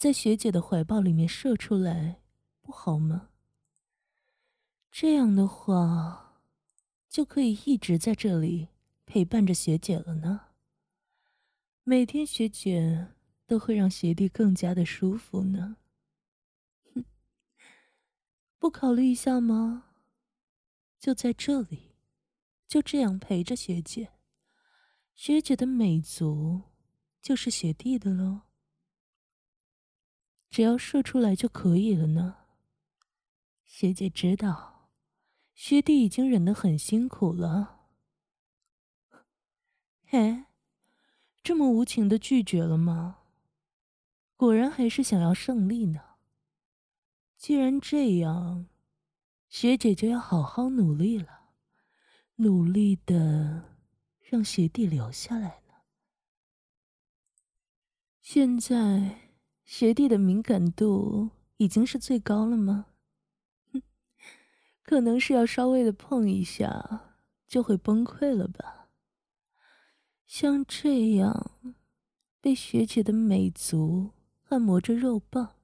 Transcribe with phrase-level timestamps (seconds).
[0.00, 2.22] 在学姐的怀抱里面射出来，
[2.62, 3.28] 不好吗？
[4.90, 6.40] 这样的话，
[7.06, 8.68] 就可以一直在这里
[9.04, 10.46] 陪伴着学姐了呢。
[11.84, 13.08] 每天学姐
[13.46, 15.76] 都会让学弟更加的舒服呢。
[16.94, 17.04] 哼，
[18.58, 19.84] 不考虑一下吗？
[20.98, 21.92] 就在这里，
[22.66, 24.08] 就这样陪着学姐，
[25.14, 26.62] 学姐的美足
[27.20, 28.40] 就是学弟的喽。
[30.50, 32.38] 只要射出来就可以了呢。
[33.64, 34.90] 学姐知道，
[35.54, 37.86] 学弟已经忍得很辛苦了。
[40.04, 40.44] 嘿，
[41.42, 43.18] 这么无情的拒绝了吗？
[44.36, 46.00] 果然还是想要胜利呢。
[47.36, 48.66] 既然这样，
[49.48, 51.52] 学姐就要好好努力了，
[52.36, 53.76] 努力的
[54.20, 55.74] 让学弟留下来呢。
[58.20, 59.29] 现在。
[59.72, 62.86] 学弟的敏感度已经是最高了吗？
[64.82, 67.14] 可能是要稍微的碰一下
[67.46, 68.88] 就会崩溃了吧。
[70.26, 71.52] 像这样
[72.40, 74.10] 被学姐的美足
[74.48, 75.54] 按摩着肉棒，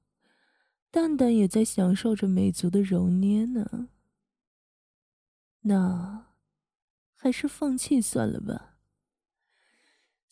[0.93, 3.89] 蛋蛋也在享受着美足的揉捏呢。
[5.63, 6.29] 那
[7.17, 8.76] 还是放弃算了吧。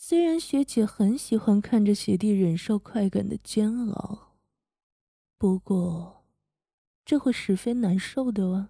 [0.06, 4.34] 虽然学姐很喜欢看着学弟忍受快感的煎熬，
[5.38, 6.27] 不过
[7.06, 8.69] 这会十分难受的哇。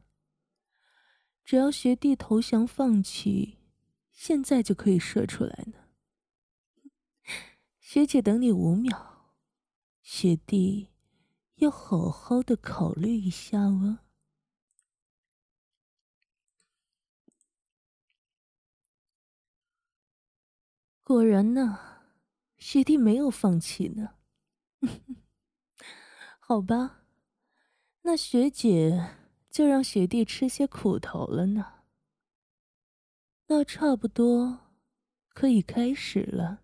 [1.45, 3.59] 只要学弟投降放弃，
[4.13, 5.73] 现在就可以射出来呢。
[7.81, 9.33] 学姐等你五秒，
[10.03, 10.91] 学弟
[11.57, 13.99] 要好好的考虑一下哦。
[21.05, 21.79] 果然呢，
[22.57, 24.15] 学弟没有放弃呢。
[26.41, 27.05] 好吧，
[28.01, 29.17] 那学姐
[29.51, 31.83] 就让学弟吃些苦头了呢。
[33.49, 34.61] 那差不多
[35.29, 36.63] 可以开始了。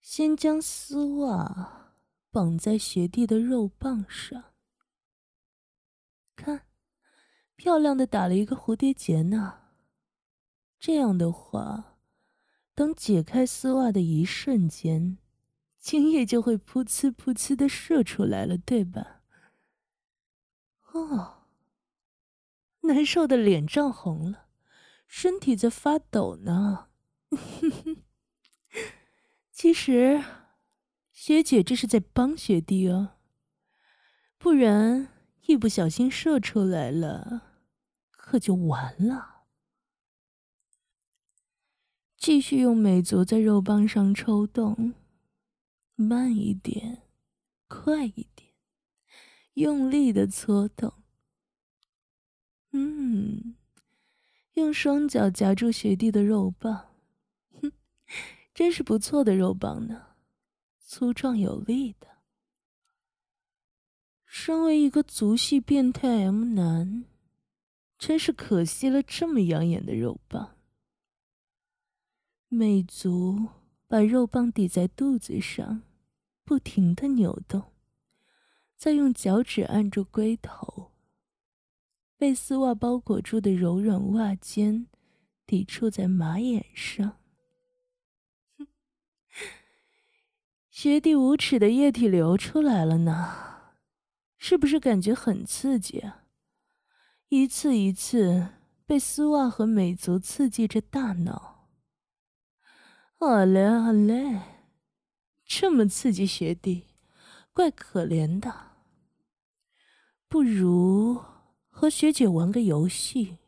[0.00, 1.92] 先将丝袜
[2.30, 4.54] 绑在学弟的肉棒上，
[6.34, 6.66] 看，
[7.56, 9.60] 漂亮的打了一个蝴蝶结呢。
[10.78, 11.97] 这样的话。
[12.78, 15.18] 当解开丝袜的一瞬间，
[15.80, 19.22] 精液就会噗呲噗呲的射出来了，对吧？
[20.92, 21.38] 哦，
[22.82, 24.46] 难受的脸涨红了，
[25.08, 26.86] 身体在发抖呢。
[29.50, 30.22] 其实，
[31.10, 33.16] 学姐这是在帮学弟哦，
[34.38, 35.08] 不然
[35.46, 37.42] 一不小心射出来了，
[38.12, 39.37] 可就完了。
[42.18, 44.92] 继续用美足在肉棒上抽动，
[45.94, 47.04] 慢一点，
[47.68, 48.52] 快一点，
[49.54, 50.92] 用力的搓动。
[52.72, 53.54] 嗯，
[54.54, 56.88] 用双脚夹住雪地的肉棒，
[57.62, 57.72] 哼，
[58.52, 60.08] 真是不错的肉棒呢，
[60.80, 62.08] 粗壮有力的。
[64.26, 67.04] 身为一个足系变态 M 男，
[67.96, 70.57] 真是可惜了这么养眼的肉棒。
[72.50, 73.48] 美足
[73.86, 75.82] 把肉棒抵在肚子上，
[76.44, 77.72] 不停的扭动，
[78.74, 80.92] 再用脚趾按住龟头。
[82.16, 84.86] 被丝袜包裹住的柔软袜尖
[85.46, 87.18] 抵触在马眼上。
[90.70, 93.74] 学弟无耻的液体流出来了呢，
[94.38, 96.24] 是不是感觉很刺激啊？
[97.28, 98.48] 一次一次
[98.86, 101.57] 被丝袜和美足刺激着大脑。
[103.20, 104.42] 好嘞，好嘞，
[105.44, 106.84] 这么刺激学弟，
[107.52, 108.76] 怪可怜的。
[110.28, 111.20] 不如
[111.68, 113.38] 和学姐玩个游戏，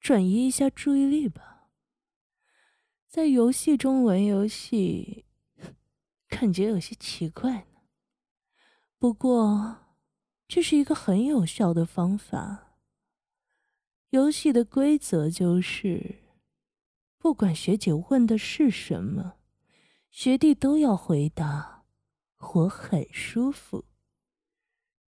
[0.00, 1.68] 转移一下注意力吧。
[3.06, 5.26] 在游戏中玩游戏，
[6.28, 7.82] 感觉有些奇怪呢。
[8.98, 9.76] 不过，
[10.48, 12.78] 这是一个很有效的方法。
[14.08, 16.21] 游戏的规则就是。
[17.22, 19.34] 不管学姐问的是什么，
[20.10, 21.84] 学弟都要回答
[22.54, 23.84] ：“我很舒服。”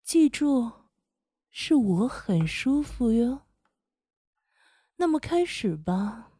[0.04, 0.70] 记住，
[1.50, 3.48] 是我很舒服哟。
[4.94, 6.30] 那么开始吧。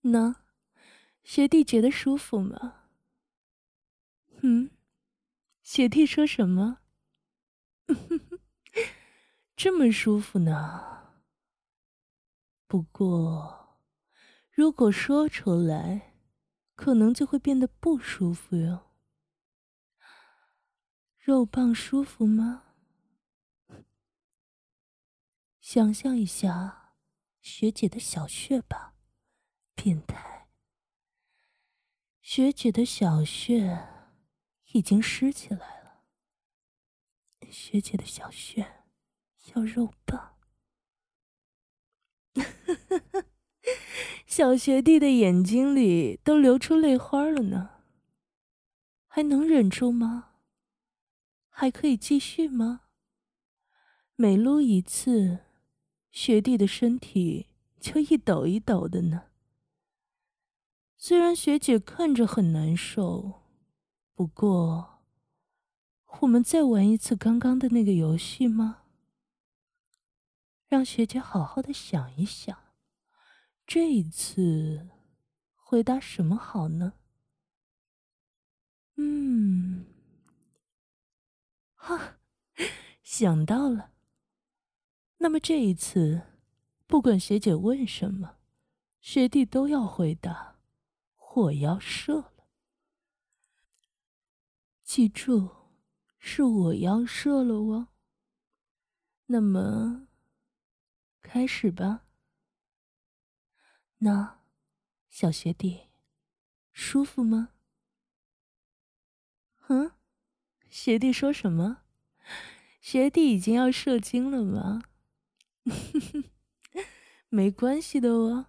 [0.00, 0.42] 那，
[1.22, 2.88] 学弟觉得舒服吗？
[4.42, 4.72] 嗯，
[5.62, 6.80] 学弟说什么？
[9.54, 11.05] 这么舒服呢？
[12.68, 13.80] 不过，
[14.50, 16.14] 如果说出来，
[16.74, 18.90] 可能就会变得不舒服哟。
[21.16, 22.64] 肉棒舒服吗？
[25.60, 26.94] 想象一下
[27.40, 28.94] 学姐的小穴吧，
[29.74, 30.48] 变态。
[32.20, 33.88] 学姐的小穴
[34.72, 36.04] 已经湿起来了，
[37.50, 38.84] 学姐的小穴
[39.54, 40.35] 要肉棒。
[44.26, 47.70] 小学弟的眼睛里都流出泪花了呢，
[49.06, 50.32] 还能忍住吗？
[51.48, 52.82] 还可以继续吗？
[54.14, 55.40] 每撸一次，
[56.10, 57.48] 学弟的身体
[57.80, 59.24] 就一抖一抖的呢。
[60.96, 63.42] 虽然学姐看着很难受，
[64.14, 65.00] 不过，
[66.20, 68.82] 我们再玩一次刚刚的那个游戏吗？
[70.68, 72.74] 让学姐好好的想一想。
[73.66, 74.88] 这一次，
[75.54, 76.94] 回答什么好呢？
[78.96, 79.86] 嗯，
[81.74, 82.18] 哈，
[83.02, 83.92] 想到了。
[85.18, 86.22] 那么这一次，
[86.86, 88.36] 不管学姐问什么，
[89.00, 90.60] 学弟都要回答
[91.34, 92.48] ：“我要射了。”
[94.84, 95.50] 记住，
[96.18, 97.88] 是我要射了哦。
[99.26, 100.05] 那么，
[101.26, 102.04] 开始吧。
[103.98, 104.38] 那，
[105.10, 105.88] 小学弟，
[106.72, 107.48] 舒服吗？
[109.66, 109.90] 嗯，
[110.70, 111.82] 学弟说什么？
[112.80, 114.82] 学弟已经要射精了吗？
[117.28, 118.46] 没关系的哦。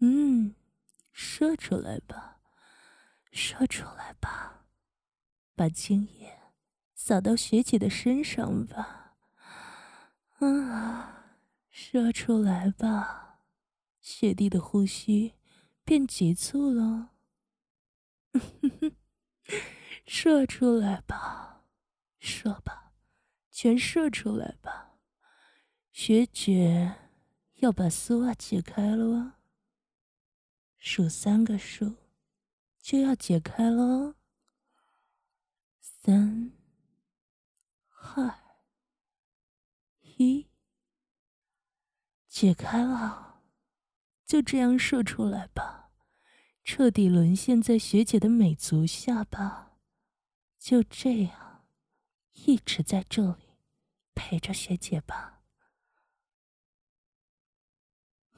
[0.00, 0.54] 嗯，
[1.10, 2.38] 射出来吧，
[3.32, 4.66] 射出来吧，
[5.56, 6.38] 把精液
[6.94, 9.16] 洒到学姐的身上吧。
[10.40, 11.21] 啊，
[11.72, 13.40] 射出来吧。
[13.98, 15.34] 雪弟的呼吸
[15.84, 17.12] 变急促了，
[20.06, 21.64] 射出来吧，
[22.18, 22.92] 射吧，
[23.50, 24.98] 全射出来吧！
[25.92, 26.96] 学姐
[27.56, 29.38] 要把丝袜解开了！
[30.78, 31.96] 数三个数，
[32.80, 34.16] 就要解开了。
[35.80, 36.52] 三、
[37.88, 38.34] 二、
[40.18, 40.48] 一，
[42.42, 43.36] 解开了。
[44.26, 45.90] 就这样射出来吧，
[46.64, 49.74] 彻底沦陷在学姐的美足下吧。
[50.58, 51.64] 就这样，
[52.32, 53.60] 一直在这里
[54.12, 55.42] 陪着学姐吧。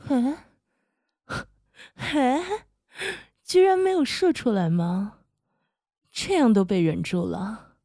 [0.08, 0.48] 哎，
[1.94, 2.66] 哎，
[3.42, 5.20] 居然没有射出来吗？
[6.10, 7.76] 这样都被忍住了。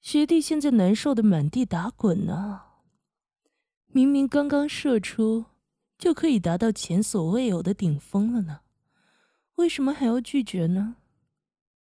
[0.00, 2.63] 学弟现在难受的满地打滚呢。
[3.94, 5.46] 明明刚刚射出。
[5.96, 8.60] 就可以达到前所未有的顶峰了呢，
[9.54, 10.96] 为什么还要拒绝呢？